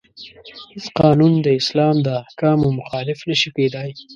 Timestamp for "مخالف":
2.79-3.19